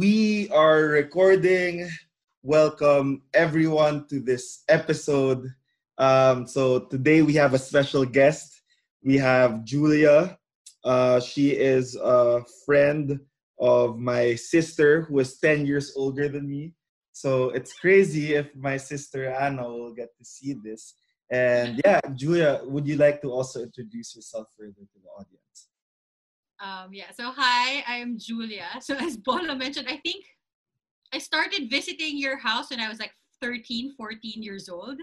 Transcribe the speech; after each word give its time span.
we 0.00 0.48
are 0.48 0.84
recording. 0.84 1.86
Welcome 2.42 3.20
everyone 3.34 4.08
to 4.08 4.18
this 4.18 4.64
episode. 4.66 5.44
Um, 5.98 6.46
so 6.46 6.88
today 6.88 7.20
we 7.20 7.34
have 7.34 7.52
a 7.52 7.58
special 7.58 8.06
guest. 8.06 8.62
We 9.04 9.18
have 9.18 9.62
Giulia. 9.62 10.38
Uh, 10.82 11.20
she 11.20 11.50
is 11.50 11.96
a 11.96 12.42
friend 12.64 13.20
of 13.58 13.98
my 13.98 14.36
sister 14.36 15.02
who 15.02 15.18
is 15.18 15.38
10 15.38 15.66
years 15.66 15.92
older 15.94 16.30
than 16.30 16.48
me. 16.48 16.72
So 17.12 17.50
it's 17.50 17.74
crazy 17.74 18.32
if 18.36 18.56
my 18.56 18.78
sister 18.78 19.28
Anna 19.28 19.68
will 19.68 19.92
get 19.92 20.16
to 20.16 20.24
see 20.24 20.56
this. 20.64 20.94
And 21.30 21.78
yeah, 21.84 22.00
Giulia, 22.14 22.62
would 22.64 22.88
you 22.88 22.96
like 22.96 23.20
to 23.20 23.30
also 23.30 23.60
introduce 23.60 24.16
yourself 24.16 24.48
further 24.56 24.80
to 24.80 24.98
the 25.02 25.10
audience? 25.10 25.68
Um, 26.60 26.92
yeah, 26.92 27.10
so 27.16 27.32
hi, 27.34 27.82
I'm 27.86 28.18
Giulia. 28.18 28.66
So 28.80 28.94
as 28.94 29.16
Bolo 29.16 29.54
mentioned, 29.54 29.88
I 29.88 29.96
think 29.96 30.24
I 31.12 31.18
started 31.18 31.70
visiting 31.70 32.18
your 32.18 32.36
house 32.36 32.70
when 32.70 32.80
I 32.80 32.88
was 32.88 32.98
like 32.98 33.12
13, 33.40 33.94
14 33.96 34.42
years 34.42 34.68
old. 34.68 34.98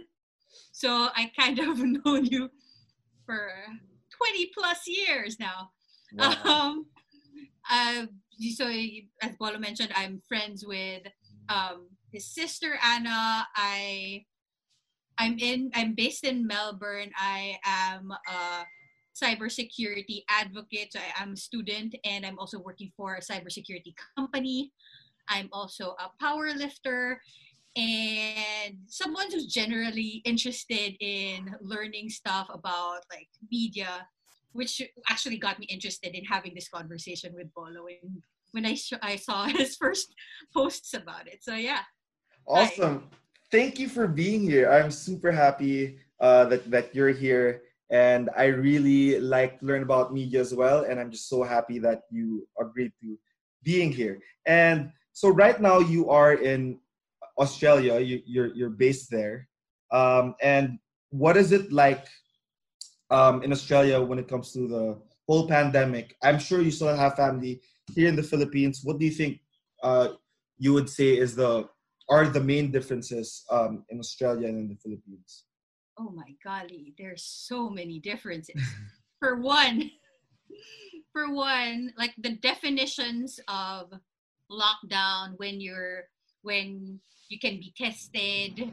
So 0.72 1.09
I 1.16 1.31
kind 1.38 1.59
of 1.59 1.80
known 2.05 2.26
you 2.26 2.50
for 3.26 3.50
20 4.12 4.52
plus 4.58 4.88
years 4.88 5.40
now. 5.40 5.72
Wow. 6.14 6.36
Um, 6.45 6.86
uh, 7.70 8.05
so 8.55 8.67
as 9.22 9.36
Bolo 9.39 9.58
mentioned, 9.58 9.92
I'm 9.95 10.22
friends 10.28 10.64
with 10.66 11.02
um, 11.50 11.89
his 12.14 12.26
sister 12.26 12.78
Anna. 12.84 13.48
I 13.55 14.26
I'm 15.17 15.38
in 15.39 15.72
I'm 15.73 15.95
based 15.95 16.23
in 16.23 16.45
Melbourne. 16.45 17.12
I 17.17 17.58
am 17.66 18.12
a 18.12 18.66
cybersecurity 19.21 20.23
advocate. 20.30 20.94
So 20.94 20.99
I 20.99 21.21
am 21.21 21.34
a 21.34 21.38
student 21.38 21.95
and 22.03 22.25
I'm 22.25 22.39
also 22.39 22.59
working 22.59 22.91
for 22.95 23.16
a 23.16 23.21
cybersecurity 23.21 23.95
company. 24.16 24.71
I'm 25.30 25.49
also 25.52 25.95
a 25.99 26.09
power 26.20 26.49
lifter 26.53 27.22
and 27.75 28.77
someone 28.88 29.31
who's 29.31 29.45
generally 29.45 30.22
interested 30.25 30.95
in 31.00 31.55
learning 31.61 32.09
stuff 32.09 32.47
about 32.52 33.02
like 33.11 33.27
media, 33.52 34.08
which 34.53 34.81
actually 35.09 35.38
got 35.38 35.59
me 35.59 35.67
interested 35.70 36.16
in 36.16 36.23
having 36.25 36.53
this 36.55 36.70
conversation 36.70 37.33
with 37.36 37.53
Bolo 37.53 37.83
when, 37.83 38.22
when 38.52 38.66
I, 38.66 38.73
sh- 38.73 38.94
I 39.02 39.16
saw 39.16 39.45
his 39.47 39.75
first 39.75 40.14
posts 40.53 40.94
about 40.94 41.27
it. 41.27 41.44
So 41.44 41.55
yeah. 41.55 41.81
Awesome. 42.47 42.99
Hi. 42.99 43.17
Thank 43.52 43.80
you 43.80 43.88
for 43.88 44.08
being 44.08 44.42
here. 44.42 44.70
I'm 44.72 44.92
super 44.92 45.31
happy 45.31 45.99
uh, 46.20 46.45
that, 46.45 46.70
that 46.72 46.95
you're 46.95 47.11
here 47.11 47.61
and 47.89 48.30
I 48.35 48.45
really 48.45 49.19
like 49.19 49.59
to 49.59 49.66
learn 49.66 49.83
about 49.83 50.13
media 50.13 50.41
as 50.41 50.53
well. 50.53 50.83
And 50.83 50.99
I'm 50.99 51.11
just 51.11 51.30
so 51.30 51.43
happy 51.43 51.80
that 51.80 52.02
you 52.11 52.47
agreed 52.59 52.91
to 53.02 53.17
being 53.63 53.91
here. 53.91 54.19
And 54.45 54.91
so 55.13 55.30
right 55.30 55.59
now 55.59 55.80
you 55.80 56.09
are 56.09 56.33
in 56.33 56.80
Australia. 57.39 57.99
You, 57.99 58.17
are 58.17 58.21
you're, 58.25 58.55
you're 58.55 58.69
based 58.69 59.09
there. 59.09 59.47
Um, 59.91 60.35
and 60.41 60.80
what 61.09 61.38
is 61.38 61.52
it 61.52 61.71
like 61.71 62.08
um, 63.09 63.41
in 63.43 63.52
Australia 63.52 64.02
when 64.02 64.19
it 64.19 64.27
comes 64.27 64.52
to 64.53 64.67
the 64.67 65.02
whole 65.27 65.47
pandemic? 65.47 66.15
I'm 66.23 66.39
sure 66.39 66.61
you 66.61 66.71
still 66.71 66.95
have 66.95 67.15
family 67.15 67.61
here 67.95 68.09
in 68.09 68.17
the 68.17 68.23
Philippines. 68.23 68.81
What 68.83 68.99
do 68.99 69.05
you 69.05 69.11
think 69.11 69.39
uh, 69.81 70.09
you 70.58 70.73
would 70.73 70.89
say 70.89 71.17
is 71.17 71.35
the 71.35 71.69
are 72.09 72.27
the 72.27 72.39
main 72.39 72.71
differences 72.71 73.43
um, 73.52 73.83
in 73.89 73.99
Australia 73.99 74.47
and 74.47 74.59
in 74.59 74.67
the 74.69 74.75
Philippines? 74.75 75.43
Oh 76.00 76.12
my 76.12 76.36
golly, 76.44 76.94
there's 76.98 77.23
so 77.23 77.70
many 77.70 78.00
differences. 78.00 78.62
for 79.20 79.38
one, 79.38 79.90
for 81.14 81.34
one, 81.34 81.94
like 81.98 82.14
the 82.17 82.36
definitions 82.36 83.39
of 83.48 83.92
lockdown 84.52 85.38
when 85.38 85.59
you're 85.59 86.04
when 86.42 87.00
you 87.30 87.39
can 87.39 87.59
be 87.59 87.73
tested, 87.76 88.72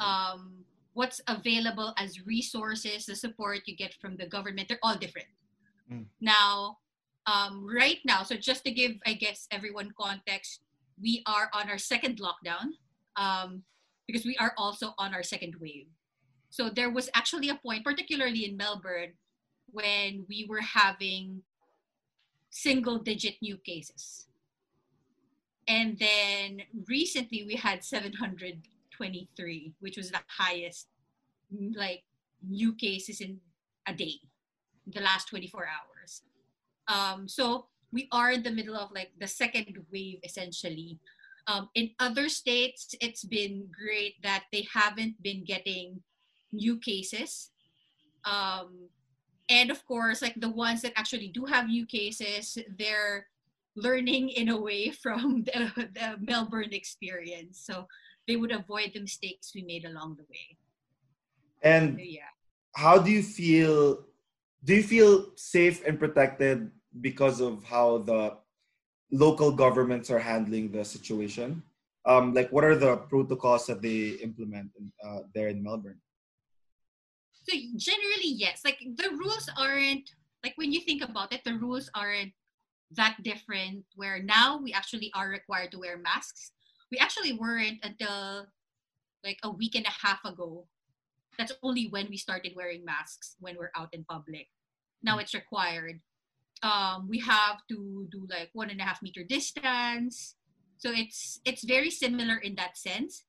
um, 0.00 0.64
what's 0.94 1.20
available 1.28 1.94
as 1.98 2.26
resources, 2.26 3.06
the 3.06 3.14
support 3.14 3.60
you 3.66 3.76
get 3.76 3.94
from 4.00 4.16
the 4.16 4.26
government, 4.26 4.68
they're 4.68 4.82
all 4.82 4.96
different. 4.96 5.28
Mm. 5.90 6.06
Now, 6.20 6.78
um, 7.26 7.66
right 7.66 7.98
now, 8.04 8.22
so 8.22 8.36
just 8.36 8.64
to 8.64 8.72
give, 8.72 8.92
I 9.06 9.14
guess, 9.14 9.46
everyone 9.50 9.92
context, 9.98 10.60
we 11.00 11.22
are 11.26 11.48
on 11.52 11.70
our 11.70 11.78
second 11.78 12.20
lockdown 12.20 12.74
um, 13.16 13.62
because 14.06 14.24
we 14.24 14.36
are 14.38 14.52
also 14.56 14.94
on 14.98 15.14
our 15.14 15.22
second 15.22 15.54
wave. 15.60 15.86
So 16.52 16.68
there 16.68 16.90
was 16.90 17.08
actually 17.14 17.48
a 17.48 17.54
point, 17.54 17.82
particularly 17.82 18.44
in 18.44 18.58
Melbourne, 18.58 19.14
when 19.70 20.26
we 20.28 20.44
were 20.46 20.60
having 20.60 21.40
single 22.50 22.98
digit 22.98 23.40
new 23.40 23.56
cases. 23.56 24.26
And 25.66 25.98
then 25.98 26.60
recently 26.86 27.44
we 27.46 27.56
had 27.56 27.82
723, 27.82 29.72
which 29.80 29.96
was 29.96 30.10
the 30.10 30.20
highest 30.28 30.88
like 31.74 32.04
new 32.46 32.74
cases 32.74 33.22
in 33.22 33.40
a 33.88 33.94
day, 33.94 34.20
the 34.86 35.00
last 35.00 35.28
24 35.28 35.64
hours. 35.64 36.20
Um, 36.86 37.28
so 37.28 37.68
we 37.92 38.08
are 38.12 38.30
in 38.30 38.42
the 38.42 38.50
middle 38.50 38.76
of 38.76 38.90
like 38.94 39.12
the 39.18 39.26
second 39.26 39.74
wave 39.90 40.18
essentially. 40.22 40.98
Um, 41.46 41.70
in 41.74 41.92
other 41.98 42.28
states, 42.28 42.94
it's 43.00 43.24
been 43.24 43.68
great 43.72 44.20
that 44.22 44.44
they 44.52 44.66
haven't 44.70 45.22
been 45.22 45.44
getting 45.44 46.02
new 46.52 46.78
cases. 46.78 47.50
Um, 48.24 48.88
and 49.48 49.70
of 49.70 49.84
course, 49.86 50.22
like 50.22 50.34
the 50.36 50.48
ones 50.48 50.82
that 50.82 50.92
actually 50.96 51.28
do 51.28 51.44
have 51.44 51.66
new 51.66 51.86
cases, 51.86 52.58
they're 52.78 53.26
learning 53.76 54.30
in 54.30 54.48
a 54.48 54.60
way 54.60 54.90
from 55.02 55.44
the, 55.44 55.70
the 55.94 56.16
Melbourne 56.20 56.72
experience. 56.72 57.60
So 57.64 57.86
they 58.28 58.36
would 58.36 58.52
avoid 58.52 58.92
the 58.94 59.00
mistakes 59.00 59.52
we 59.54 59.62
made 59.62 59.84
along 59.84 60.16
the 60.16 60.26
way. 60.30 60.56
And 61.62 61.96
so, 61.96 62.02
yeah. 62.02 62.32
how 62.74 62.98
do 62.98 63.10
you 63.10 63.22
feel? 63.22 64.06
Do 64.64 64.74
you 64.74 64.82
feel 64.82 65.32
safe 65.34 65.82
and 65.84 65.98
protected 65.98 66.70
because 67.00 67.40
of 67.40 67.64
how 67.64 67.98
the 67.98 68.38
local 69.10 69.50
governments 69.50 70.08
are 70.10 70.20
handling 70.20 70.70
the 70.70 70.84
situation? 70.84 71.62
Um, 72.06 72.32
like, 72.32 72.50
what 72.50 72.64
are 72.64 72.76
the 72.76 72.96
protocols 72.96 73.66
that 73.66 73.82
they 73.82 74.18
implement 74.22 74.70
in, 74.78 74.92
uh, 75.04 75.20
there 75.34 75.48
in 75.48 75.62
Melbourne? 75.62 76.00
So 77.42 77.56
generally, 77.76 78.32
yes. 78.32 78.62
Like 78.64 78.78
the 78.96 79.10
rules 79.10 79.50
aren't 79.58 80.10
like 80.44 80.54
when 80.56 80.72
you 80.72 80.80
think 80.80 81.02
about 81.02 81.32
it, 81.32 81.42
the 81.44 81.54
rules 81.54 81.90
aren't 81.94 82.32
that 82.92 83.16
different. 83.22 83.84
Where 83.96 84.22
now 84.22 84.58
we 84.58 84.72
actually 84.72 85.10
are 85.14 85.28
required 85.28 85.72
to 85.72 85.78
wear 85.78 85.98
masks. 85.98 86.52
We 86.90 86.98
actually 86.98 87.32
weren't 87.32 87.78
until 87.82 88.46
like 89.24 89.38
a 89.42 89.50
week 89.50 89.74
and 89.74 89.86
a 89.86 90.06
half 90.06 90.24
ago. 90.24 90.66
That's 91.38 91.52
only 91.62 91.88
when 91.88 92.08
we 92.10 92.16
started 92.16 92.52
wearing 92.54 92.84
masks 92.84 93.36
when 93.40 93.56
we're 93.56 93.72
out 93.76 93.88
in 93.92 94.04
public. 94.04 94.48
Now 95.02 95.18
it's 95.18 95.34
required. 95.34 96.00
Um, 96.62 97.08
we 97.08 97.18
have 97.20 97.58
to 97.70 98.06
do 98.12 98.26
like 98.30 98.50
one 98.52 98.70
and 98.70 98.80
a 98.80 98.84
half 98.84 99.02
meter 99.02 99.24
distance. 99.24 100.36
So 100.78 100.90
it's 100.92 101.40
it's 101.44 101.64
very 101.64 101.90
similar 101.90 102.36
in 102.38 102.54
that 102.56 102.76
sense, 102.76 103.24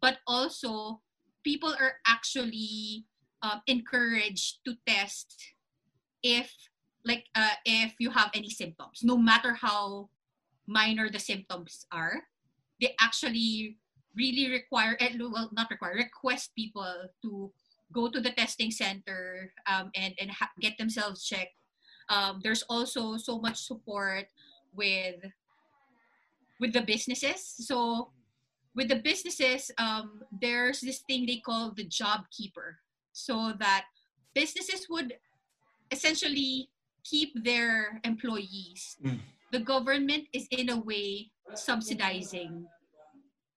but 0.00 0.18
also 0.26 1.00
people 1.44 1.72
are 1.72 1.96
actually 2.06 3.06
um, 3.42 3.60
encouraged 3.66 4.58
to 4.64 4.74
test 4.86 5.34
if 6.22 6.52
like 7.04 7.26
uh, 7.34 7.54
if 7.64 7.94
you 7.98 8.10
have 8.10 8.30
any 8.34 8.50
symptoms. 8.50 9.00
No 9.02 9.16
matter 9.16 9.54
how 9.54 10.08
minor 10.66 11.08
the 11.08 11.20
symptoms 11.20 11.86
are 11.92 12.22
they 12.80 12.94
actually 13.00 13.78
really 14.16 14.50
require 14.50 14.96
eh, 15.00 15.16
well 15.18 15.50
not 15.52 15.70
require 15.70 15.94
request 15.94 16.52
people 16.56 17.08
to 17.22 17.52
go 17.92 18.10
to 18.10 18.20
the 18.20 18.32
testing 18.32 18.70
center 18.70 19.52
um, 19.66 19.90
and 19.94 20.14
and 20.20 20.30
ha- 20.30 20.52
get 20.60 20.76
themselves 20.78 21.24
checked. 21.24 21.54
Um, 22.08 22.40
there's 22.42 22.62
also 22.68 23.16
so 23.16 23.38
much 23.38 23.58
support 23.58 24.26
with 24.74 25.22
with 26.60 26.72
the 26.72 26.82
businesses. 26.82 27.40
So 27.42 28.10
with 28.74 28.88
the 28.88 29.00
businesses 29.00 29.70
um, 29.78 30.22
there's 30.40 30.80
this 30.80 31.00
thing 31.06 31.26
they 31.26 31.40
call 31.40 31.72
the 31.72 31.84
job 31.84 32.28
keeper 32.30 32.78
so 33.16 33.56
that 33.58 33.88
businesses 34.34 34.86
would 34.90 35.16
essentially 35.90 36.68
keep 37.02 37.32
their 37.42 37.98
employees. 38.04 39.00
Mm. 39.00 39.20
The 39.52 39.60
government 39.60 40.28
is 40.34 40.46
in 40.50 40.68
a 40.68 40.76
way 40.76 41.32
subsidizing 41.54 42.66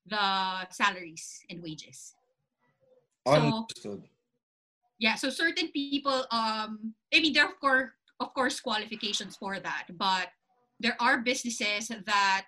the 0.07 0.63
salaries 0.71 1.44
and 1.50 1.61
wages. 1.61 2.15
Understood. 3.27 3.75
So, 3.75 4.01
yeah, 4.97 5.15
so 5.15 5.29
certain 5.29 5.67
people, 5.75 6.23
um, 6.31 6.95
I 7.13 7.19
mean, 7.19 7.33
there 7.33 7.44
are 7.44 7.51
of 7.51 7.59
course, 7.59 7.91
of 8.19 8.33
course 8.33 8.59
qualifications 8.62 9.35
for 9.35 9.59
that, 9.59 9.88
but 9.97 10.31
there 10.79 10.95
are 11.01 11.19
businesses 11.19 11.91
that 12.05 12.45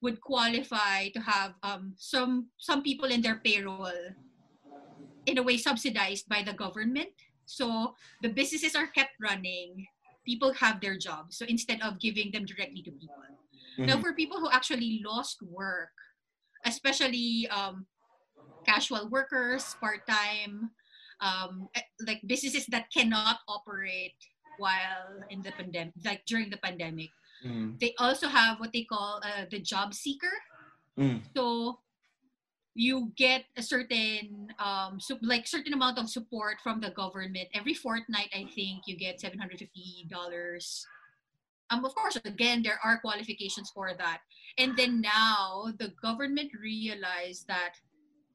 would 0.00 0.20
qualify 0.20 1.08
to 1.10 1.20
have 1.20 1.54
um, 1.62 1.94
some 1.96 2.50
some 2.58 2.82
people 2.82 3.10
in 3.10 3.22
their 3.22 3.38
payroll 3.42 3.90
in 5.26 5.38
a 5.38 5.42
way 5.42 5.56
subsidized 5.56 6.28
by 6.28 6.42
the 6.42 6.52
government. 6.52 7.10
So 7.46 7.94
the 8.22 8.28
businesses 8.28 8.74
are 8.74 8.88
kept 8.88 9.12
running, 9.20 9.86
people 10.24 10.52
have 10.54 10.80
their 10.80 10.96
jobs. 10.96 11.36
So 11.36 11.44
instead 11.46 11.82
of 11.82 11.98
giving 11.98 12.30
them 12.30 12.44
directly 12.46 12.82
to 12.82 12.92
people. 12.92 13.22
Now, 13.78 13.96
Mhm. 13.96 14.02
for 14.02 14.12
people 14.14 14.38
who 14.38 14.50
actually 14.50 15.00
lost 15.04 15.42
work, 15.42 15.92
especially 16.64 17.48
um, 17.48 17.86
casual 18.64 19.08
workers, 19.08 19.74
part 19.80 20.06
time, 20.06 20.70
um, 21.20 21.68
eh, 21.74 21.82
like 22.06 22.20
businesses 22.26 22.66
that 22.66 22.90
cannot 22.92 23.40
operate 23.48 24.14
while 24.58 25.22
in 25.30 25.42
the 25.42 25.50
pandemic, 25.52 25.94
like 26.04 26.22
during 26.26 26.50
the 26.50 26.58
pandemic, 26.58 27.10
Mm. 27.42 27.74
they 27.80 27.90
also 27.98 28.28
have 28.28 28.60
what 28.60 28.70
they 28.70 28.84
call 28.86 29.18
uh, 29.26 29.46
the 29.50 29.58
job 29.58 29.94
seeker. 29.94 30.30
Mm. 30.94 31.26
So 31.34 31.80
you 32.74 33.12
get 33.16 33.44
a 33.56 33.62
certain 33.62 34.48
um 34.58 34.98
so 34.98 35.18
like 35.20 35.46
certain 35.46 35.74
amount 35.74 35.98
of 35.98 36.08
support 36.08 36.56
from 36.62 36.80
the 36.80 36.90
government. 36.90 37.48
Every 37.54 37.74
fortnight 37.74 38.28
i 38.34 38.48
think 38.54 38.84
you 38.86 38.96
get 38.96 39.20
750 39.20 40.08
dollars. 40.10 40.86
Um 41.70 41.84
of 41.84 41.94
course 41.94 42.16
again 42.24 42.62
there 42.62 42.80
are 42.82 43.00
qualifications 43.00 43.70
for 43.74 43.92
that. 43.98 44.20
And 44.58 44.76
then 44.76 45.00
now 45.00 45.68
the 45.78 45.92
government 46.00 46.52
realized 46.58 47.46
that 47.48 47.76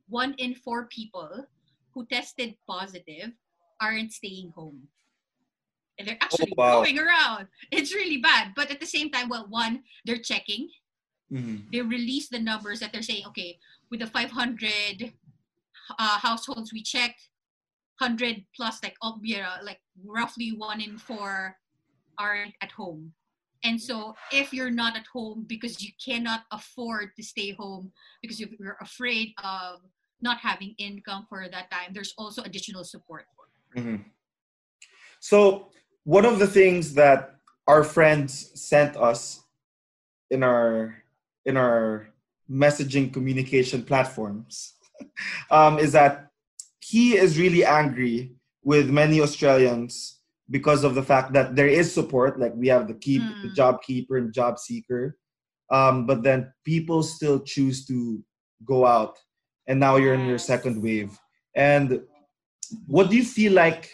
one 0.08 0.36
in 0.38 0.54
four 0.56 0.86
people 0.88 1.46
who 1.94 2.06
tested 2.06 2.56
positive 2.70 3.34
aren't 3.82 4.14
staying 4.14 4.54
home. 4.56 4.88
And 5.98 6.08
they're 6.08 6.22
actually 6.22 6.54
wow. 6.56 6.84
going 6.84 7.00
around. 7.00 7.48
It's 7.72 7.94
really 7.94 8.22
bad. 8.22 8.54
But 8.56 8.70
at 8.70 8.80
the 8.80 8.86
same 8.86 9.10
time 9.10 9.30
well 9.30 9.48
one 9.50 9.82
they're 10.06 10.22
checking. 10.22 10.70
Mhm. 11.28 11.70
they 11.74 11.82
release 11.82 12.30
the 12.30 12.40
numbers 12.40 12.80
that 12.80 12.94
they're 12.94 13.04
saying, 13.04 13.26
okay, 13.28 13.60
with 13.90 14.00
the 14.02 14.08
500 14.08 15.14
uh, 16.00 16.20
households 16.20 16.74
we 16.74 16.84
checked, 16.84 17.30
100 18.00 18.46
plus 18.56 18.82
like 18.84 18.96
oh, 19.02 19.20
like 19.64 19.80
roughly 20.06 20.50
one 20.50 20.82
in 20.82 20.98
four 20.98 21.56
aren't 22.20 22.54
at 22.62 22.72
home. 22.72 23.14
And 23.64 23.82
so 23.82 24.16
if 24.32 24.54
you're 24.54 24.70
not 24.70 24.96
at 24.96 25.06
home 25.12 25.46
because 25.48 25.82
you 25.82 25.92
cannot 26.04 26.44
afford 26.52 27.10
to 27.18 27.24
stay 27.24 27.52
home 27.52 27.92
because 28.22 28.40
you- 28.40 28.56
you're 28.60 28.78
afraid 28.82 29.34
of 29.44 29.82
not 30.22 30.38
having 30.40 30.76
income 30.78 31.26
for 31.30 31.48
that 31.50 31.70
time, 31.72 31.94
there's 31.94 32.14
also 32.18 32.44
additional 32.44 32.84
support. 32.84 33.26
Mhm. 33.76 34.06
So, 35.20 35.72
one 36.04 36.26
of 36.26 36.40
the 36.40 36.48
things 36.48 36.94
that 36.94 37.40
our 37.68 37.84
friends 37.84 38.60
sent 38.60 38.96
us 38.96 39.44
in 40.30 40.44
our 40.44 41.04
in 41.46 41.58
our 41.58 42.14
messaging 42.50 43.12
communication 43.12 43.84
platforms 43.84 44.74
um, 45.52 45.80
is 45.80 45.92
that 45.92 46.28
he 46.80 47.18
is 47.18 47.38
really 47.38 47.66
angry 47.66 48.32
with 48.64 48.90
many 48.90 49.22
Australians 49.22 50.20
because 50.50 50.84
of 50.84 50.96
the 50.96 51.04
fact 51.04 51.34
that 51.34 51.56
there 51.56 51.68
is 51.68 51.94
support, 51.94 52.40
like 52.40 52.54
we 52.56 52.68
have 52.68 52.88
the 52.88 52.94
keep, 52.94 53.22
the 53.42 53.50
Mm. 53.50 53.54
job 53.54 53.82
keeper 53.82 54.18
and 54.18 54.34
job 54.34 54.60
seeker, 54.60 55.18
um, 55.70 56.06
but 56.06 56.24
then 56.24 56.52
people 56.64 57.04
still 57.04 57.40
choose 57.40 57.86
to 57.86 58.24
go 58.64 58.86
out, 58.86 59.18
and 59.68 59.80
now 59.80 59.98
you're 59.98 60.14
in 60.14 60.26
your 60.26 60.38
second 60.40 60.82
wave. 60.82 61.20
And 61.56 62.02
what 62.88 63.10
do 63.10 63.18
you 63.18 63.24
feel 63.24 63.54
like 63.54 63.92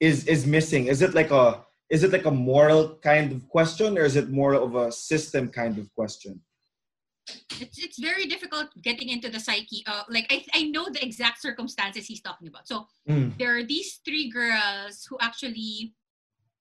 is 0.00 0.26
is 0.26 0.46
missing? 0.46 0.86
Is 0.86 1.02
it 1.02 1.14
like 1.14 1.30
a 1.30 1.64
is 1.90 2.02
it 2.02 2.12
like 2.12 2.26
a 2.26 2.30
moral 2.30 2.98
kind 3.02 3.30
of 3.32 3.48
question, 3.48 3.96
or 3.98 4.04
is 4.04 4.16
it 4.16 4.30
more 4.30 4.54
of 4.54 4.74
a 4.74 4.90
system 4.90 5.48
kind 5.48 5.78
of 5.78 5.92
question? 5.94 6.40
It's, 7.60 7.78
it's 7.78 7.98
very 7.98 8.26
difficult 8.26 8.68
getting 8.82 9.08
into 9.08 9.28
the 9.30 9.40
psyche. 9.40 9.82
Uh, 9.86 10.02
like 10.08 10.26
I, 10.30 10.44
I 10.54 10.62
know 10.64 10.88
the 10.90 11.04
exact 11.04 11.40
circumstances 11.40 12.06
he's 12.06 12.20
talking 12.20 12.48
about. 12.48 12.68
So 12.68 12.86
Mm, 13.08 13.36
there 13.38 13.56
are 13.56 13.62
these 13.62 14.00
three 14.04 14.30
girls 14.30 15.04
who 15.08 15.18
actually 15.20 15.92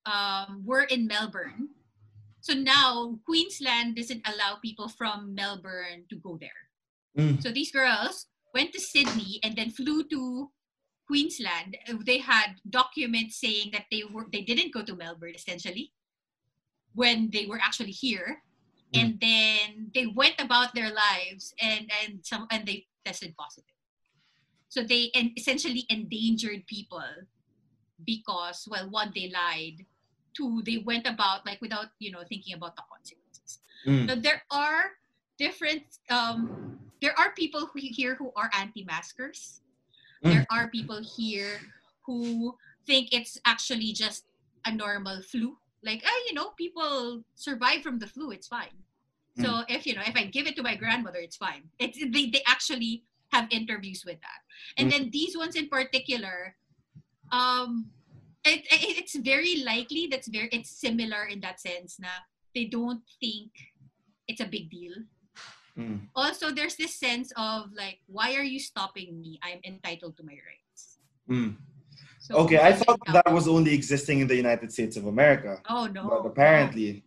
um, 0.06 0.62
were 0.66 0.84
in 0.84 1.08
Melbourne. 1.08 1.70
So 2.42 2.54
now 2.54 3.18
Queensland 3.26 3.96
doesn't 3.96 4.28
allow 4.28 4.58
people 4.62 4.90
from 4.90 5.34
Melbourne 5.34 6.04
to 6.10 6.16
go 6.18 6.38
there. 6.40 6.62
mm, 7.18 7.42
So 7.42 7.52
these 7.52 7.72
girls 7.72 8.28
went 8.54 8.74
to 8.74 8.80
Sydney 8.80 9.40
and 9.44 9.56
then 9.56 9.72
flew 9.72 10.04
to 10.10 10.52
Queensland. 11.08 11.78
They 12.06 12.18
had 12.20 12.56
documents 12.70 13.40
saying 13.40 13.72
that 13.72 13.86
they 13.92 14.04
were 14.04 14.28
they 14.32 14.42
didn't 14.42 14.74
go 14.74 14.84
to 14.84 14.96
Melbourne 14.96 15.36
essentially 15.36 15.94
when 16.94 17.30
they 17.32 17.46
were 17.46 17.60
actually 17.64 17.92
here. 17.92 18.44
Mm. 18.94 19.00
And 19.02 19.20
then 19.20 19.92
they 19.94 20.06
went 20.08 20.36
about 20.40 20.74
their 20.74 20.94
lives 20.94 21.54
and 21.62 21.90
and 22.04 22.20
some 22.22 22.48
and 22.52 22.66
they 22.66 22.86
tested 23.06 23.36
positive. 23.38 23.74
So 24.70 24.84
they 24.84 25.12
en- 25.14 25.34
essentially 25.38 25.86
endangered 25.90 26.66
people 26.68 27.06
because 28.06 28.68
well 28.70 28.90
one 28.90 29.12
they 29.14 29.30
lied, 29.34 29.86
two 30.34 30.62
they 30.66 30.78
went 30.86 31.08
about 31.08 31.46
like 31.46 31.62
without 31.62 31.90
you 32.00 32.12
know 32.12 32.24
thinking 32.28 32.54
about 32.56 32.76
the 32.76 32.84
consequences. 32.90 33.60
mm, 33.86 34.10
So 34.10 34.16
there 34.16 34.42
are 34.52 34.98
different 35.38 35.84
um 36.10 36.78
there 37.02 37.18
are 37.20 37.34
people 37.34 37.68
who 37.68 37.80
here 37.82 38.16
who 38.16 38.32
are 38.36 38.50
anti-maskers. 38.54 39.62
Mm. 40.24 40.32
There 40.32 40.46
are 40.50 40.70
people 40.70 41.02
here 41.02 41.60
who 42.06 42.56
think 42.86 43.10
it's 43.12 43.38
actually 43.46 43.92
just 43.94 44.26
a 44.66 44.72
normal 44.72 45.22
flu. 45.22 45.58
Like, 45.84 46.02
ah, 46.06 46.20
you 46.28 46.34
know, 46.34 46.52
people 46.58 47.24
survive 47.36 47.82
from 47.82 48.00
the 48.00 48.08
flu, 48.08 48.32
it's 48.32 48.48
fine. 48.48 48.84
So 49.36 49.64
if 49.68 49.88
you 49.88 49.96
know, 49.96 50.06
if 50.06 50.16
I 50.16 50.26
give 50.26 50.46
it 50.46 50.56
to 50.58 50.64
my 50.64 50.76
grandmother, 50.76 51.18
it's 51.18 51.38
fine. 51.38 51.64
It's 51.80 51.98
they, 51.98 52.30
they 52.30 52.44
actually 52.46 53.04
have 53.32 53.48
interviews 53.50 54.06
with 54.06 54.22
that. 54.22 54.42
And 54.78 54.88
Mm. 54.88 54.92
then 54.92 55.04
these 55.10 55.36
ones 55.36 55.56
in 55.56 55.68
particular, 55.70 56.56
um 57.32 57.90
it, 58.46 58.62
it, 58.70 58.98
it's 59.00 59.16
very 59.16 59.64
likely 59.64 60.08
that's 60.12 60.28
very 60.28 60.50
it's 60.52 60.70
similar 60.70 61.26
in 61.26 61.40
that 61.42 61.60
sense 61.60 61.98
na 61.98 62.14
they 62.54 62.66
don't 62.66 63.02
think 63.20 63.50
it's 64.28 64.42
a 64.42 64.46
big 64.46 64.70
deal 64.70 64.94
mm. 65.80 65.98
also 66.14 66.52
there's 66.52 66.76
this 66.76 66.94
sense 66.94 67.32
of 67.38 67.72
like 67.74 68.00
why 68.06 68.36
are 68.36 68.44
you 68.46 68.60
stopping 68.60 69.18
me 69.18 69.40
i'm 69.42 69.64
entitled 69.66 70.14
to 70.18 70.24
my 70.24 70.36
rights 70.36 71.00
Mm. 71.24 71.56
So 72.34 72.40
Okay, 72.44 72.60
I 72.60 72.74
thought 72.74 73.00
that 73.14 73.32
was 73.32 73.48
only 73.48 73.74
existing 73.74 74.20
in 74.20 74.28
the 74.28 74.36
United 74.36 74.72
States 74.72 74.98
of 74.98 75.06
America, 75.06 75.62
oh 75.70 75.86
no 75.88 76.02
but 76.10 76.26
apparently, 76.26 77.04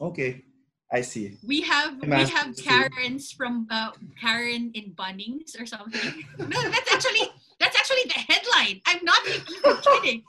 okay, 0.00 0.44
I 0.90 1.00
see. 1.02 1.36
we 1.46 1.60
have 1.62 1.90
we 2.00 2.24
have 2.36 2.56
karens 2.56 3.24
from 3.38 3.66
uh, 3.70 3.90
karen 4.20 4.70
in 4.78 4.92
bunnings 5.00 5.50
or 5.60 5.66
something 5.66 6.24
no 6.38 6.58
that's 6.74 6.90
actually 6.94 7.26
that's 7.60 7.76
actually 7.76 8.04
the 8.14 8.20
headline 8.30 8.80
i'm 8.86 9.02
not 9.04 9.20
even 9.28 9.76
kidding 9.86 10.22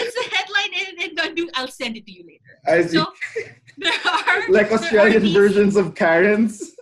it's 0.00 0.14
the 0.20 0.26
headline 0.36 0.72
in, 0.82 0.88
in 1.04 1.10
the 1.18 1.26
new 1.36 1.48
i'll 1.56 1.68
send 1.82 1.96
it 1.96 2.04
to 2.04 2.12
you 2.12 2.22
later 2.30 2.52
I 2.66 2.82
see. 2.82 2.98
so 2.98 3.06
there 3.78 4.00
are 4.04 4.40
like 4.56 4.68
there 4.68 4.76
are 4.76 4.82
Australian 4.82 5.22
these- 5.22 5.32
versions 5.40 5.74
of 5.76 5.94
Karens. 5.94 6.72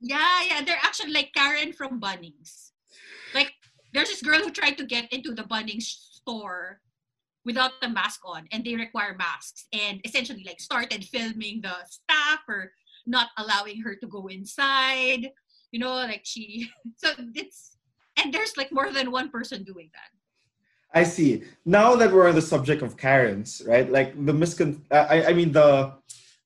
Yeah, 0.00 0.42
yeah, 0.48 0.60
they're 0.64 0.80
actually 0.82 1.12
like 1.12 1.30
Karen 1.34 1.72
from 1.72 1.98
Bunnings. 1.98 2.70
Like, 3.34 3.52
there's 3.94 4.08
this 4.10 4.20
girl 4.20 4.38
who 4.38 4.50
tried 4.50 4.76
to 4.76 4.84
get 4.84 5.10
into 5.10 5.32
the 5.32 5.44
Bunnings 5.44 6.03
store 6.24 6.80
without 7.44 7.72
the 7.82 7.88
mask 7.88 8.20
on, 8.24 8.48
and 8.52 8.64
they 8.64 8.74
require 8.74 9.14
masks, 9.16 9.66
and 9.72 10.00
essentially 10.04 10.44
like 10.46 10.60
started 10.60 11.04
filming 11.04 11.60
the 11.60 11.76
staff 11.84 12.40
or 12.48 12.72
not 13.06 13.28
allowing 13.36 13.80
her 13.82 13.94
to 13.96 14.06
go 14.06 14.26
inside. 14.28 15.30
You 15.70 15.80
know, 15.80 15.94
like 15.94 16.22
she. 16.24 16.70
So 16.96 17.10
it's 17.34 17.76
and 18.16 18.32
there's 18.32 18.56
like 18.56 18.72
more 18.72 18.92
than 18.92 19.10
one 19.10 19.28
person 19.30 19.64
doing 19.64 19.90
that. 19.92 20.10
I 20.94 21.02
see. 21.02 21.42
Now 21.66 21.96
that 21.96 22.12
we're 22.12 22.28
on 22.28 22.36
the 22.36 22.42
subject 22.42 22.80
of 22.82 22.96
Karens, 22.96 23.60
right? 23.66 23.90
Like 23.90 24.14
the 24.14 24.32
miscon 24.32 24.80
I, 24.90 25.26
I 25.26 25.32
mean 25.32 25.52
the 25.52 25.92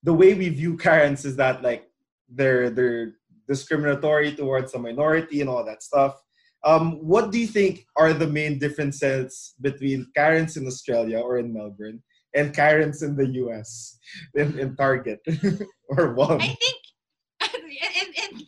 the 0.03 0.13
way 0.13 0.33
we 0.33 0.49
view 0.49 0.75
Karens 0.75 1.23
is 1.23 1.35
that 1.37 1.61
like 1.61 1.87
they're 2.27 2.69
they're 2.69 3.13
discriminatory 3.47 4.33
towards 4.35 4.73
a 4.73 4.79
minority 4.79 5.41
and 5.41 5.49
all 5.49 5.63
that 5.63 5.83
stuff. 5.83 6.21
Um, 6.63 6.99
what 6.99 7.31
do 7.31 7.39
you 7.39 7.47
think 7.47 7.85
are 7.95 8.13
the 8.13 8.27
main 8.27 8.59
differences 8.59 9.55
between 9.61 10.07
Karens 10.15 10.57
in 10.57 10.67
Australia 10.67 11.19
or 11.19 11.37
in 11.39 11.53
Melbourne 11.53 12.03
and 12.35 12.53
Karens 12.53 13.01
in 13.01 13.15
the 13.15 13.27
US 13.45 13.97
in, 14.35 14.59
in 14.59 14.75
Target 14.75 15.19
or 15.89 16.15
Walmart? 16.15 16.41
I 16.41 16.57
think, 16.59 16.77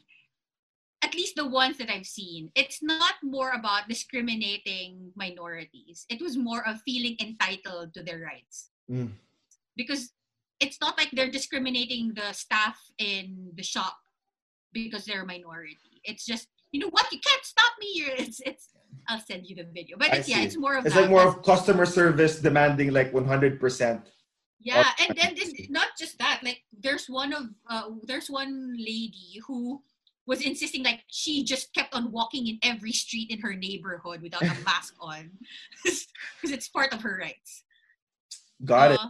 at 1.04 1.16
least 1.16 1.36
the 1.36 1.48
ones 1.48 1.78
that 1.78 1.90
I've 1.90 2.06
seen, 2.06 2.52
it's 2.56 2.84
not 2.84 3.16
more 3.24 3.52
about 3.52 3.90
discriminating 3.90 5.12
minorities. 5.16 6.06
It 6.10 6.22
was 6.22 6.38
more 6.38 6.68
of 6.68 6.82
feeling 6.82 7.18
entitled 7.20 7.94
to 7.94 8.04
their 8.04 8.20
rights. 8.20 8.70
Mm. 8.90 9.12
Because 9.76 10.12
it's 10.60 10.80
not 10.80 10.98
like 10.98 11.10
they're 11.12 11.32
discriminating 11.32 12.14
the 12.14 12.34
staff 12.34 12.78
in 12.98 13.52
the 13.56 13.64
shop 13.64 13.98
because 14.74 15.06
they're 15.06 15.24
a 15.24 15.26
minority. 15.26 16.02
It's 16.04 16.26
just, 16.26 16.48
you 16.72 16.80
know 16.80 16.90
what, 16.90 17.12
you 17.12 17.20
can't 17.20 17.46
stop 17.46 17.74
me. 17.80 17.92
You're, 17.94 18.16
it's, 18.18 18.40
it's, 18.46 18.70
I'll 19.08 19.20
send 19.20 19.48
you 19.48 19.56
the 19.56 19.64
video. 19.64 19.98
But 19.98 20.14
it's, 20.14 20.30
yeah, 20.30 20.42
it's 20.42 20.58
more 20.58 20.78
of 20.78 20.86
It's 20.86 20.96
like 20.96 21.10
more 21.10 21.24
of 21.24 21.44
customer 21.44 21.86
service 21.86 22.40
demanding 22.40 22.92
like 22.92 23.12
100%. 23.12 24.04
Yeah, 24.64 24.88
and 25.00 25.18
then 25.18 25.36
not 25.70 25.88
just 25.98 26.20
that. 26.20 26.42
Like, 26.44 26.62
there's 26.72 27.08
one 27.08 27.34
of 27.34 27.50
uh, 27.68 27.90
there's 28.04 28.30
one 28.30 28.76
lady 28.78 29.42
who 29.48 29.82
was 30.28 30.42
insisting 30.42 30.84
like 30.84 31.02
she 31.08 31.44
just 31.44 31.74
kept 31.74 31.96
on 31.96 32.12
walking 32.12 32.48
in 32.48 32.60
every 32.62 32.92
street 32.92 33.32
in 33.32 33.40
her 33.40 33.56
neighborhood 33.56 34.22
without 34.22 34.44
a 34.44 34.54
mask 34.64 34.94
on 35.02 35.32
because 35.84 36.08
it's 36.44 36.70
part 36.70 36.94
of 36.94 37.02
her 37.02 37.18
rights. 37.20 37.64
Got 38.64 38.92
it. 38.92 39.00
Uh, 39.00 39.10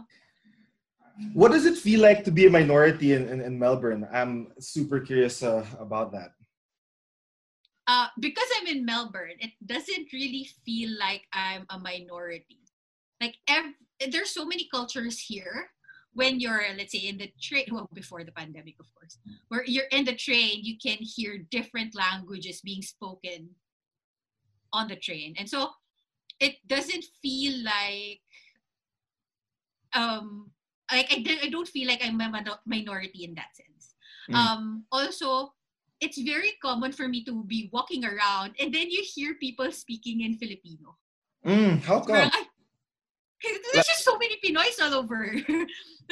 What 1.34 1.52
does 1.52 1.66
it 1.66 1.76
feel 1.76 2.00
like 2.00 2.24
to 2.24 2.32
be 2.32 2.46
a 2.46 2.50
minority 2.50 3.12
in, 3.12 3.28
in, 3.28 3.42
in 3.42 3.58
Melbourne? 3.58 4.08
I'm 4.10 4.48
super 4.58 4.98
curious 4.98 5.42
uh, 5.42 5.64
about 5.78 6.10
that. 6.12 6.32
Uh, 7.86 8.06
because 8.20 8.46
I'm 8.60 8.68
in 8.68 8.84
Melbourne, 8.84 9.38
it 9.40 9.50
doesn't 9.66 10.12
really 10.12 10.48
feel 10.64 10.90
like 10.98 11.22
I'm 11.32 11.66
a 11.70 11.78
minority. 11.78 12.60
Like 13.20 13.36
there's 14.10 14.30
so 14.30 14.44
many 14.44 14.68
cultures 14.72 15.18
here. 15.18 15.70
When 16.14 16.40
you're, 16.40 16.62
let's 16.76 16.92
say, 16.92 17.08
in 17.08 17.16
the 17.16 17.32
train, 17.40 17.64
well, 17.72 17.88
before 17.94 18.22
the 18.22 18.32
pandemic, 18.32 18.76
of 18.78 18.86
course, 18.94 19.16
where 19.48 19.64
you're 19.64 19.88
in 19.92 20.04
the 20.04 20.14
train, 20.14 20.60
you 20.62 20.76
can 20.76 20.98
hear 21.00 21.38
different 21.50 21.94
languages 21.94 22.60
being 22.60 22.82
spoken 22.82 23.48
on 24.74 24.88
the 24.88 24.96
train, 24.96 25.34
and 25.38 25.48
so 25.48 25.70
it 26.38 26.56
doesn't 26.66 27.04
feel 27.22 27.64
like 27.64 28.20
um 29.94 30.50
like 30.92 31.08
I, 31.10 31.38
I 31.44 31.48
don't 31.48 31.68
feel 31.68 31.88
like 31.88 32.04
I'm 32.04 32.20
a 32.20 32.60
minority 32.66 33.24
in 33.24 33.34
that 33.34 33.56
sense. 33.56 33.94
Mm. 34.30 34.34
Um, 34.34 34.84
also, 34.92 35.54
it's 36.02 36.20
very 36.20 36.58
common 36.60 36.90
for 36.90 37.06
me 37.06 37.22
to 37.24 37.44
be 37.44 37.70
walking 37.72 38.04
around 38.04 38.58
and 38.58 38.74
then 38.74 38.90
you 38.90 39.06
hear 39.06 39.34
people 39.38 39.70
speaking 39.70 40.22
in 40.22 40.34
Filipino. 40.34 40.98
Mm, 41.46 41.80
how 41.82 42.00
come? 42.00 42.16
I, 42.26 42.44
there's 43.72 43.86
just 43.86 44.04
so 44.04 44.18
many 44.18 44.36
Pinoys 44.42 44.82
all 44.82 44.94
over. 44.94 45.32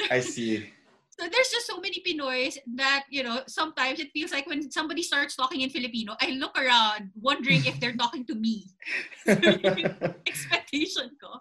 I 0.09 0.19
see. 0.19 0.71
So 1.19 1.27
there's 1.29 1.49
just 1.49 1.67
so 1.67 1.79
many 1.79 2.01
Pinoys 2.01 2.57
that, 2.77 3.03
you 3.11 3.21
know, 3.21 3.41
sometimes 3.45 3.99
it 3.99 4.09
feels 4.11 4.31
like 4.31 4.47
when 4.47 4.71
somebody 4.71 5.03
starts 5.03 5.35
talking 5.35 5.61
in 5.61 5.69
Filipino, 5.69 6.15
I 6.19 6.31
look 6.31 6.57
around 6.57 7.11
wondering 7.13 7.63
if 7.65 7.79
they're 7.79 7.93
talking 7.93 8.25
to 8.25 8.33
me. 8.33 8.65
Expectation 9.27 11.11
ko. 11.21 11.37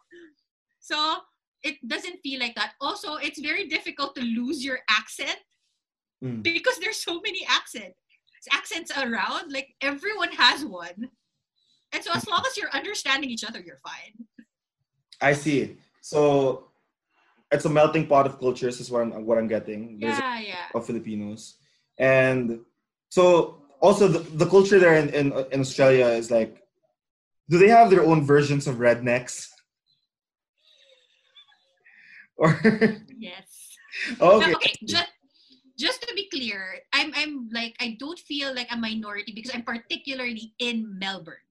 So 0.80 1.24
it 1.62 1.76
doesn't 1.86 2.20
feel 2.20 2.40
like 2.40 2.56
that. 2.56 2.72
Also, 2.78 3.16
it's 3.16 3.40
very 3.40 3.68
difficult 3.68 4.14
to 4.16 4.20
lose 4.20 4.62
your 4.62 4.80
accent 4.90 5.38
mm. 6.22 6.42
because 6.42 6.76
there's 6.78 7.02
so 7.02 7.22
many 7.24 7.46
accent 7.48 7.94
accents 8.52 8.90
around. 8.96 9.52
Like 9.52 9.74
everyone 9.80 10.32
has 10.32 10.64
one, 10.64 11.10
and 11.92 12.04
so 12.04 12.12
as 12.12 12.26
long 12.26 12.42
as 12.46 12.56
you're 12.56 12.70
understanding 12.70 13.30
each 13.30 13.44
other, 13.44 13.60
you're 13.60 13.80
fine. 13.84 14.26
I 15.20 15.32
see. 15.34 15.76
So 16.00 16.70
it's 17.52 17.64
a 17.64 17.68
melting 17.68 18.06
pot 18.06 18.26
of 18.26 18.38
cultures, 18.38 18.80
is 18.80 18.90
what 18.90 19.02
I'm 19.02 19.26
what 19.26 19.38
I'm 19.38 19.48
getting. 19.48 19.98
There's 20.00 20.18
yeah, 20.18 20.40
yeah. 20.40 20.66
Of 20.74 20.86
Filipinos, 20.86 21.56
and 21.98 22.60
so 23.08 23.62
also 23.80 24.08
the, 24.08 24.20
the 24.36 24.46
culture 24.46 24.78
there 24.78 24.94
in, 24.96 25.08
in 25.10 25.32
in 25.52 25.60
Australia 25.60 26.06
is 26.06 26.30
like, 26.30 26.62
do 27.48 27.58
they 27.58 27.68
have 27.68 27.90
their 27.90 28.04
own 28.04 28.24
versions 28.24 28.66
of 28.66 28.76
rednecks? 28.76 29.48
or 32.36 32.58
yes. 33.18 33.46
Okay. 34.20 34.54
okay. 34.54 34.72
Just 34.84 35.10
just 35.80 36.02
to 36.04 36.14
be 36.14 36.28
clear, 36.28 36.84
I'm 36.92 37.12
I'm 37.16 37.48
like 37.52 37.74
I 37.80 37.96
don't 37.98 38.18
feel 38.18 38.54
like 38.54 38.68
a 38.70 38.76
minority 38.76 39.32
because 39.32 39.52
I'm 39.54 39.64
particularly 39.64 40.52
in 40.58 40.98
Melbourne. 40.98 41.46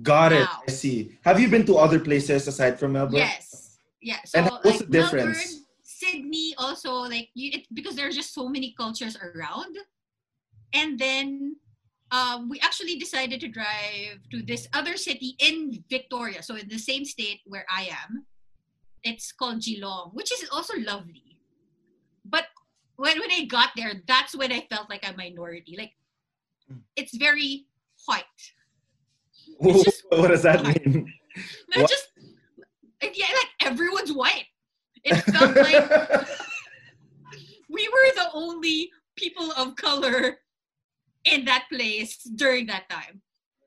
Got 0.00 0.32
it. 0.32 0.48
I 0.48 0.70
see. 0.70 1.18
Have 1.22 1.40
you 1.40 1.48
been 1.48 1.66
to 1.66 1.76
other 1.76 2.00
places 2.00 2.48
aside 2.48 2.78
from 2.78 2.92
Melbourne? 2.92 3.20
Yes. 3.20 3.78
Yeah. 4.00 4.22
So, 4.24 4.38
and 4.38 4.48
what's 4.48 4.64
like, 4.64 4.78
the 4.78 4.86
difference? 4.86 5.38
Melbourne, 5.38 5.64
Sydney 5.82 6.54
also 6.56 6.92
like 7.04 7.28
you 7.34 7.50
it, 7.60 7.66
because 7.74 7.94
there's 7.94 8.16
just 8.16 8.32
so 8.32 8.48
many 8.48 8.74
cultures 8.78 9.16
around. 9.20 9.76
And 10.72 10.98
then 10.98 11.56
um, 12.10 12.48
we 12.48 12.60
actually 12.60 12.96
decided 12.96 13.40
to 13.40 13.48
drive 13.48 14.20
to 14.30 14.42
this 14.42 14.68
other 14.72 14.96
city 14.96 15.36
in 15.40 15.84
Victoria, 15.90 16.42
so 16.42 16.56
in 16.56 16.68
the 16.68 16.78
same 16.78 17.04
state 17.04 17.40
where 17.44 17.66
I 17.68 17.88
am 17.92 18.24
it's 19.04 19.32
called 19.32 19.62
Geelong, 19.62 20.10
which 20.14 20.32
is 20.32 20.48
also 20.50 20.74
lovely. 20.78 21.27
When 22.98 23.18
when 23.18 23.30
I 23.30 23.44
got 23.44 23.70
there, 23.76 23.92
that's 24.06 24.34
when 24.36 24.52
I 24.52 24.66
felt 24.68 24.90
like 24.90 25.08
a 25.08 25.16
minority. 25.16 25.76
Like 25.78 25.92
hmm. 26.68 26.78
it's 26.96 27.16
very 27.16 27.66
white. 28.06 28.24
what 29.58 30.28
does 30.28 30.42
that 30.42 30.62
white. 30.62 30.84
mean? 30.86 31.12
No, 31.74 31.86
just 31.86 32.08
yeah, 33.02 33.26
like 33.32 33.50
everyone's 33.62 34.12
white. 34.12 34.46
It 35.04 35.14
felt 35.32 35.54
like 35.56 35.88
we 37.70 37.88
were 37.88 38.10
the 38.16 38.28
only 38.34 38.90
people 39.16 39.52
of 39.52 39.76
color 39.76 40.38
in 41.24 41.44
that 41.44 41.66
place 41.72 42.22
during 42.34 42.66
that 42.66 42.88
time. 42.90 43.22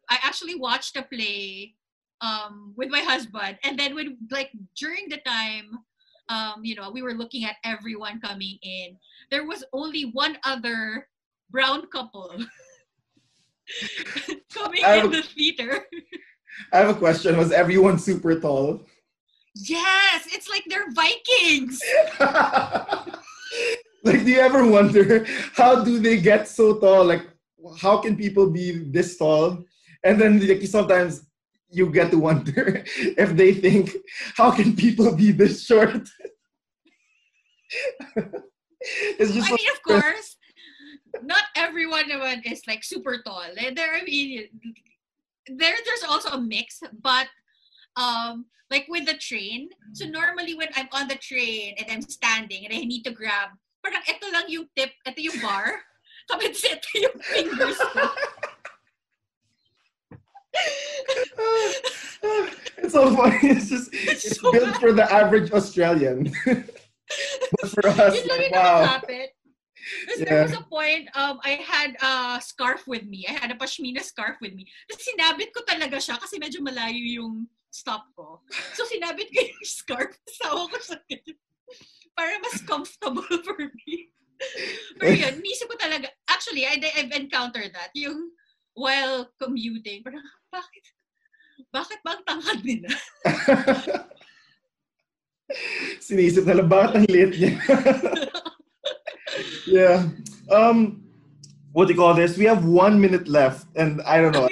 I 0.10 0.18
actually 0.24 0.56
watched 0.56 0.98
a 0.98 1.04
play 1.04 1.76
um, 2.20 2.74
with 2.76 2.90
my 2.90 3.00
husband. 3.00 3.58
And 3.64 3.78
then 3.78 3.96
when 3.96 4.18
like 4.30 4.52
during 4.76 5.10
the 5.10 5.18
time, 5.18 5.80
um, 6.30 6.64
you 6.64 6.76
know, 6.76 6.92
we 6.92 7.02
were 7.02 7.14
looking 7.14 7.44
at 7.46 7.56
everyone 7.64 8.22
coming 8.22 8.58
in. 8.62 8.98
There 9.32 9.46
was 9.46 9.64
only 9.72 10.12
one 10.12 10.38
other 10.44 11.08
brown 11.50 11.88
couple 11.88 12.32
coming 14.54 14.84
have, 14.84 15.06
in 15.06 15.12
the 15.12 15.24
theater. 15.24 15.86
I 16.74 16.78
have 16.78 16.90
a 16.90 17.00
question. 17.00 17.38
Was 17.38 17.54
everyone 17.54 17.98
super 17.98 18.38
tall? 18.38 18.82
Yes, 19.56 20.28
it's 20.28 20.50
like 20.50 20.66
they're 20.68 20.92
Vikings. 20.92 21.80
like, 24.04 24.26
do 24.26 24.32
you 24.32 24.40
ever 24.40 24.68
wonder 24.68 25.26
how 25.56 25.82
do 25.82 26.00
they 26.00 26.20
get 26.20 26.50
so 26.50 26.78
tall? 26.80 27.06
Like, 27.06 27.26
how 27.80 28.00
can 28.00 28.18
people 28.18 28.50
be 28.50 28.84
this 28.92 29.18
tall? 29.18 29.64
And 30.04 30.20
then 30.20 30.46
like 30.46 30.64
sometimes 30.64 31.26
you 31.70 31.90
get 31.90 32.12
to 32.12 32.20
wonder 32.20 32.84
if 32.98 33.38
they 33.38 33.54
think, 33.54 33.96
how 34.36 34.52
can 34.52 34.76
people 34.76 35.16
be 35.16 35.32
this 35.32 35.64
short? 35.64 36.10
It's 39.20 39.34
just 39.34 39.52
I 39.52 39.56
mean, 39.56 39.70
of 39.74 39.84
course, 39.84 40.38
not 41.24 41.44
everyone 41.56 42.10
is 42.46 42.62
like 42.68 42.84
super 42.84 43.22
tall. 43.26 43.44
There, 43.56 43.96
I 43.96 44.04
mean, 44.04 44.48
there, 45.48 45.76
there's 45.86 46.04
also 46.08 46.30
a 46.30 46.42
mix, 46.42 46.82
but 47.02 47.28
um, 47.96 48.46
like 48.70 48.86
with 48.88 49.06
the 49.06 49.16
train. 49.16 49.70
So 49.94 50.06
normally 50.06 50.56
when 50.56 50.70
I'm 50.76 50.88
on 50.94 51.08
the 51.08 51.16
train 51.16 51.76
and 51.78 51.92
I'm 51.92 52.02
standing 52.02 52.66
and 52.66 52.74
I 52.74 52.80
need 52.80 53.04
to 53.04 53.12
grab, 53.12 53.50
parang 53.84 54.02
ito 54.08 54.32
lang 54.32 54.46
yung 54.48 54.68
tip, 54.76 54.92
ito 55.06 55.20
yung 55.22 55.40
bar, 55.42 55.82
ito 56.32 56.88
yung 56.96 57.18
fingers 57.22 57.78
ko. 57.78 58.10
it's 62.78 62.94
so 62.94 63.16
funny. 63.16 63.40
It's 63.44 63.70
just 63.70 63.90
it's, 63.94 64.26
it's 64.26 64.42
so 64.42 64.52
built 64.52 64.72
bad. 64.72 64.80
for 64.80 64.92
the 64.94 65.12
average 65.12 65.52
Australian. 65.52 66.32
But 67.60 67.70
for 67.74 67.88
us, 67.88 68.16
like, 68.28 68.52
wow. 68.52 69.02
yeah. 69.10 69.26
there 70.18 70.44
was 70.44 70.54
a 70.54 70.62
point, 70.62 71.10
um, 71.16 71.40
I 71.44 71.60
had 71.62 71.98
a 72.02 72.42
scarf 72.42 72.88
with 72.88 73.06
me. 73.06 73.26
I 73.28 73.34
had 73.34 73.52
a 73.52 73.56
pashmina 73.56 74.02
scarf 74.02 74.38
with 74.42 74.54
me. 74.54 74.68
Tapos 74.90 75.04
sinabit 75.04 75.50
ko 75.52 75.66
talaga 75.66 75.98
siya 75.98 76.22
kasi 76.22 76.38
medyo 76.38 76.62
malayo 76.62 77.02
yung 77.02 77.48
stop 77.72 78.06
ko. 78.16 78.42
So 78.78 78.86
sinabit 78.86 79.34
ko 79.34 79.40
yung 79.42 79.66
scarf. 79.80 80.14
Sawa 80.30 80.70
ko 80.70 80.78
sa 80.80 80.96
para 82.16 82.38
mas 82.44 82.62
comfortable 82.62 83.26
for 83.48 83.58
me. 83.58 84.12
Pero 84.98 85.14
yun, 85.14 85.38
nisip 85.42 85.70
ko 85.70 85.78
talaga, 85.78 86.10
actually, 86.30 86.66
I, 86.66 86.82
I've 86.98 87.14
encountered 87.14 87.72
that. 87.78 87.94
Yung 87.94 88.34
while 88.74 89.30
commuting, 89.38 90.02
parang, 90.02 90.26
bakit, 90.50 90.84
bakit 91.70 92.00
ba 92.02 92.18
ang 92.18 92.24
tangkad 92.26 92.60
nila? 92.66 92.90
Sinisip 96.12 96.44
na 96.44 96.60
lang, 96.60 96.68
bakit 96.68 96.92
ang 97.00 97.08
liit 97.08 97.40
niya? 97.40 97.56
yeah. 99.80 100.12
Um, 100.52 101.08
what 101.72 101.88
do 101.88 101.96
you 101.96 102.00
call 102.00 102.12
this? 102.12 102.36
We 102.36 102.44
have 102.52 102.68
one 102.68 103.00
minute 103.00 103.32
left, 103.32 103.72
and 103.80 104.04
I 104.04 104.20
don't 104.20 104.36
know. 104.36 104.52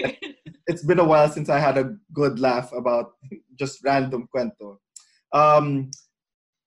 it's 0.72 0.88
been 0.88 1.04
a 1.04 1.04
while 1.04 1.28
since 1.28 1.52
I 1.52 1.60
had 1.60 1.76
a 1.76 2.00
good 2.16 2.40
laugh 2.40 2.72
about 2.72 3.20
just 3.60 3.84
random 3.84 4.32
cuento. 4.32 4.80
Um, 5.36 5.92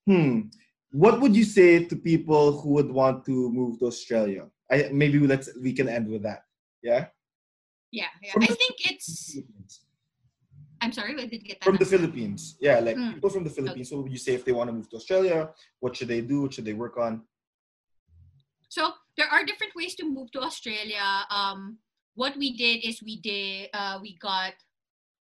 hmm. 0.04 0.52
What 0.92 1.24
would 1.24 1.34
you 1.34 1.44
say 1.44 1.88
to 1.88 1.96
people 1.96 2.60
who 2.60 2.76
would 2.76 2.92
want 2.92 3.24
to 3.24 3.48
move 3.48 3.78
to 3.78 3.86
Australia? 3.86 4.44
I, 4.70 4.90
maybe 4.92 5.18
let's 5.20 5.48
we 5.56 5.72
can 5.72 5.88
end 5.88 6.04
with 6.04 6.22
that. 6.24 6.44
Yeah. 6.82 7.06
Yeah, 7.92 8.12
yeah. 8.22 8.32
I 8.36 8.46
think 8.46 8.76
it's. 8.92 9.40
I'm 10.82 10.92
sorry, 10.92 11.12
I 11.12 11.26
didn't 11.26 11.46
get 11.46 11.60
that. 11.60 11.64
From 11.64 11.76
the 11.76 11.86
Philippines, 11.86 12.56
yeah, 12.60 12.80
like 12.80 12.96
mm. 12.96 13.14
people 13.14 13.30
from 13.30 13.44
the 13.44 13.50
Philippines. 13.50 13.88
Okay. 13.88 13.96
What 13.96 14.02
would 14.02 14.12
you 14.12 14.18
say 14.18 14.34
if 14.34 14.44
they 14.44 14.50
want 14.50 14.68
to 14.68 14.74
move 14.74 14.90
to 14.90 14.96
Australia? 14.96 15.50
What 15.78 15.96
should 15.96 16.08
they 16.08 16.20
do? 16.20 16.42
What 16.42 16.54
should 16.54 16.64
they 16.64 16.72
work 16.74 16.98
on? 16.98 17.22
So 18.68 18.90
there 19.16 19.28
are 19.28 19.44
different 19.44 19.74
ways 19.76 19.94
to 19.96 20.04
move 20.04 20.32
to 20.32 20.40
Australia. 20.40 21.06
Um, 21.30 21.78
what 22.14 22.36
we 22.36 22.56
did 22.56 22.84
is 22.84 23.00
we 23.00 23.20
did 23.20 23.70
uh, 23.72 24.00
we 24.02 24.18
got 24.18 24.54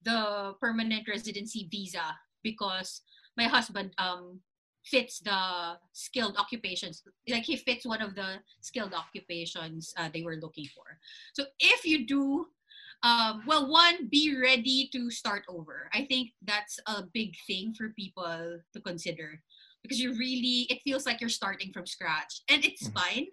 the 0.02 0.54
permanent 0.58 1.06
residency 1.06 1.68
visa 1.70 2.16
because 2.42 3.02
my 3.36 3.44
husband 3.44 3.92
um, 3.98 4.40
fits 4.84 5.20
the 5.20 5.76
skilled 5.92 6.36
occupations 6.36 7.02
like 7.28 7.44
he 7.44 7.56
fits 7.56 7.86
one 7.86 8.02
of 8.02 8.16
the 8.16 8.40
skilled 8.60 8.94
occupations 8.94 9.94
uh, 9.96 10.08
they 10.12 10.22
were 10.22 10.36
looking 10.42 10.66
for 10.74 10.82
so 11.34 11.44
if 11.60 11.86
you 11.86 12.04
do 12.04 12.46
um, 13.02 13.42
well 13.46 13.68
one 13.70 14.08
be 14.08 14.36
ready 14.40 14.88
to 14.92 15.10
start 15.10 15.42
over 15.48 15.90
i 15.92 16.04
think 16.06 16.30
that's 16.42 16.78
a 16.86 17.02
big 17.12 17.34
thing 17.46 17.74
for 17.74 17.90
people 17.90 18.60
to 18.72 18.80
consider 18.80 19.42
because 19.82 20.00
you 20.00 20.14
really 20.14 20.66
it 20.70 20.80
feels 20.84 21.06
like 21.06 21.20
you're 21.20 21.30
starting 21.30 21.72
from 21.72 21.86
scratch 21.86 22.42
and 22.48 22.64
it's 22.64 22.88
Mhm. 22.88 22.94
fine 22.94 23.26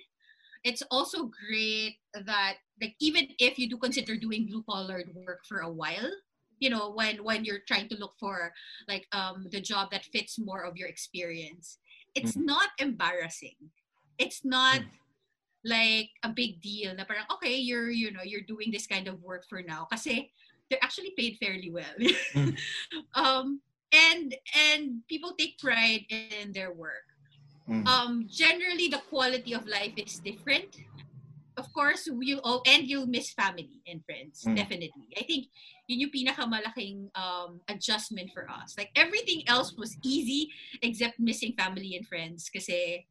it's 0.63 0.83
also 0.91 1.31
great 1.47 1.97
that 2.25 2.57
like 2.81 2.95
even 2.99 3.27
if 3.39 3.57
you 3.59 3.69
do 3.69 3.77
consider 3.77 4.15
doing 4.17 4.47
blue 4.47 4.63
collar 4.69 5.03
work 5.13 5.41
for 5.47 5.59
a 5.59 5.71
while 5.71 6.11
you 6.59 6.69
know 6.69 6.91
when 6.91 7.23
when 7.23 7.45
you're 7.45 7.63
trying 7.67 7.87
to 7.89 7.95
look 7.97 8.13
for 8.19 8.51
like 8.87 9.07
um 9.13 9.47
the 9.51 9.61
job 9.61 9.89
that 9.91 10.05
fits 10.11 10.37
more 10.39 10.63
of 10.65 10.75
your 10.77 10.89
experience 10.89 11.79
it's 12.15 12.35
not 12.35 12.69
embarrassing 12.79 13.55
it's 14.17 14.43
not 14.43 14.81
Mm. 14.81 14.98
Like 15.65 16.09
a 16.23 16.29
big 16.29 16.61
deal 16.63 16.95
na 16.95 17.03
parang 17.03 17.27
okay 17.27 17.59
you're 17.59 17.91
you 17.91 18.11
know 18.11 18.23
you're 18.23 18.45
doing 18.47 18.71
this 18.71 18.87
kind 18.87 19.07
of 19.07 19.19
work 19.19 19.43
for 19.49 19.59
now 19.61 19.83
kasi 19.91 20.31
they're 20.71 20.83
actually 20.83 21.11
paid 21.19 21.35
fairly 21.41 21.67
well 21.71 21.95
Mm. 22.35 22.55
um 23.19 23.59
and 23.91 24.35
and 24.55 25.01
people 25.09 25.33
take 25.35 25.59
pride 25.59 26.05
in 26.09 26.51
their 26.53 26.71
work 26.71 27.03
Mm. 27.69 27.85
um 27.85 28.13
generally 28.25 28.89
the 28.89 28.97
quality 29.13 29.53
of 29.53 29.61
life 29.69 29.93
is 29.93 30.17
different 30.25 30.73
of 31.53 31.69
course 31.69 32.09
you 32.09 32.41
oh 32.41 32.65
and 32.65 32.89
you'll 32.89 33.05
miss 33.05 33.29
family 33.35 33.77
and 33.85 34.01
friends 34.09 34.41
Mm. 34.47 34.57
definitely 34.57 35.11
i 35.19 35.21
think 35.21 35.53
yun 35.85 36.07
yung 36.07 36.13
pinakamalaking 36.15 37.13
um 37.13 37.61
adjustment 37.69 38.33
for 38.33 38.49
us 38.49 38.73
like 38.73 38.89
everything 38.97 39.45
else 39.45 39.77
was 39.77 39.99
easy 40.01 40.49
except 40.81 41.19
missing 41.21 41.53
family 41.53 41.93
and 41.93 42.07
friends 42.09 42.49
kasi 42.49 43.05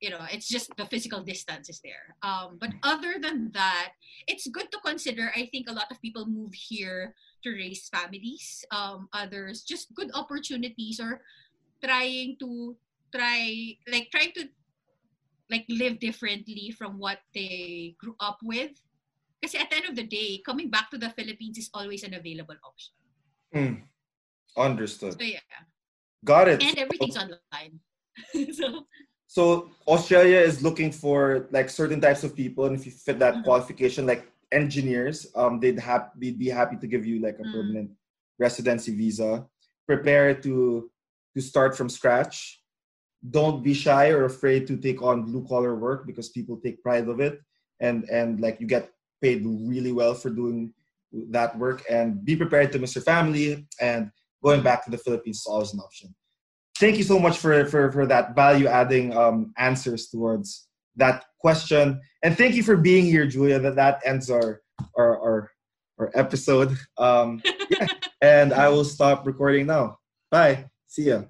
you 0.00 0.10
know 0.10 0.20
it's 0.30 0.48
just 0.48 0.68
the 0.76 0.84
physical 0.86 1.22
distance 1.24 1.68
is 1.72 1.80
there 1.80 2.12
um 2.22 2.58
but 2.60 2.68
other 2.82 3.16
than 3.20 3.50
that 3.54 3.92
it's 4.28 4.46
good 4.48 4.68
to 4.70 4.78
consider 4.84 5.32
i 5.34 5.48
think 5.48 5.68
a 5.68 5.72
lot 5.72 5.88
of 5.90 6.00
people 6.02 6.26
move 6.26 6.52
here 6.52 7.14
to 7.42 7.50
raise 7.56 7.88
families 7.88 8.64
um 8.72 9.08
others 9.12 9.62
just 9.64 9.94
good 9.94 10.10
opportunities 10.14 11.00
or 11.00 11.20
trying 11.82 12.36
to 12.38 12.76
try 13.14 13.72
like 13.88 14.08
trying 14.12 14.32
to 14.36 14.44
like 15.48 15.64
live 15.70 15.98
differently 16.00 16.74
from 16.76 16.98
what 16.98 17.18
they 17.32 17.94
grew 17.98 18.16
up 18.20 18.36
with 18.42 18.72
because 19.40 19.54
at 19.54 19.70
the 19.70 19.76
end 19.76 19.88
of 19.88 19.96
the 19.96 20.04
day 20.04 20.42
coming 20.44 20.68
back 20.68 20.90
to 20.90 20.98
the 20.98 21.08
philippines 21.16 21.56
is 21.56 21.70
always 21.72 22.02
an 22.04 22.14
available 22.14 22.56
option 22.64 22.92
Mm. 23.54 23.82
Understood. 24.58 25.12
so 25.14 25.22
yeah 25.24 25.40
Got 26.24 26.48
it. 26.48 26.62
and 26.62 26.76
everything's 26.76 27.16
online 27.16 27.78
so 28.52 28.84
So 29.36 29.68
Australia 29.86 30.38
is 30.38 30.62
looking 30.62 30.90
for 30.90 31.46
like 31.50 31.68
certain 31.68 32.00
types 32.00 32.24
of 32.24 32.34
people, 32.34 32.64
and 32.64 32.74
if 32.74 32.86
you 32.86 32.92
fit 32.92 33.18
that 33.18 33.34
Mhm. 33.36 33.44
qualification, 33.44 34.06
like 34.06 34.24
engineers, 34.50 35.28
um, 35.36 35.60
they'd 35.60 35.78
have 35.78 36.04
they'd 36.16 36.38
be 36.38 36.48
happy 36.48 36.76
to 36.80 36.86
give 36.86 37.04
you 37.04 37.20
like 37.20 37.38
a 37.38 37.44
Mm. 37.44 37.52
permanent 37.52 37.90
residency 38.38 38.96
visa. 38.96 39.44
Prepare 39.86 40.40
to 40.40 40.54
to 41.34 41.40
start 41.50 41.76
from 41.76 41.90
scratch. 41.98 42.64
Don't 43.38 43.60
be 43.62 43.74
shy 43.74 44.08
or 44.08 44.24
afraid 44.24 44.64
to 44.68 44.74
take 44.86 45.02
on 45.02 45.28
blue 45.28 45.44
collar 45.44 45.76
work 45.76 46.06
because 46.08 46.30
people 46.38 46.56
take 46.56 46.82
pride 46.86 47.06
of 47.12 47.20
it, 47.20 47.34
and 47.86 48.08
and 48.08 48.40
like 48.40 48.56
you 48.60 48.66
get 48.76 48.88
paid 49.20 49.44
really 49.44 49.92
well 49.92 50.14
for 50.22 50.30
doing 50.32 50.72
that 51.36 51.50
work. 51.60 51.84
And 51.92 52.24
be 52.24 52.40
prepared 52.42 52.72
to 52.72 52.78
miss 52.80 52.96
your 52.96 53.04
family, 53.04 53.68
and 53.84 54.02
going 54.40 54.62
back 54.68 54.80
to 54.84 54.90
the 54.90 55.02
Philippines 55.04 55.40
is 55.44 55.46
always 55.52 55.74
an 55.76 55.84
option 55.88 56.16
thank 56.78 56.96
you 56.96 57.04
so 57.04 57.18
much 57.18 57.38
for 57.38 57.64
for, 57.66 57.92
for 57.92 58.06
that 58.06 58.34
value 58.34 58.66
adding 58.66 59.16
um, 59.16 59.52
answers 59.58 60.08
towards 60.08 60.68
that 60.96 61.24
question. 61.40 62.00
And 62.22 62.36
thank 62.36 62.54
you 62.54 62.62
for 62.62 62.76
being 62.76 63.04
here 63.04 63.26
giulia 63.26 63.58
that 63.60 63.76
that 63.76 64.00
ends 64.04 64.30
our 64.30 64.60
our 64.96 65.20
our, 65.20 65.50
our 65.98 66.10
episode. 66.14 66.76
Um 66.98 67.42
yeah. 67.70 67.86
And 68.22 68.54
i 68.54 68.68
will 68.70 68.84
stop 68.84 69.26
recording 69.26 69.66
now. 69.66 69.98
Bye. 70.30 70.70
See 70.88 71.08
ya 71.08 71.24